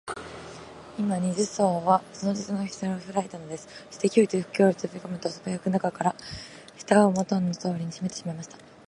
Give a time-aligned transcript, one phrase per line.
[0.97, 3.67] 今、二十面相は、その鉄のふたをひらいたのです。
[3.91, 6.15] そして、ヒョイとそこへとびこむと、すばやく中から、
[6.75, 8.57] ふたをもとのとおりにしめてしまいました。